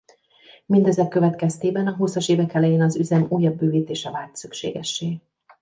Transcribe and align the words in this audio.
Mindezek 0.65 1.07
következtében 1.07 1.87
a 1.87 1.95
húszas 1.95 2.29
évek 2.29 2.53
elején 2.53 2.81
az 2.81 2.95
üzem 2.97 3.25
újabb 3.29 3.55
bővítése 3.55 4.11
vált 4.11 4.35
szükségessé. 4.35 5.19